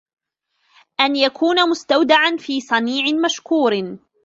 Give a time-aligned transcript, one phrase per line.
[0.99, 3.97] أَنْ يَكُونَ مُسْتَوْدَعًا فِي صَنِيعٍ مَشْكُورٍ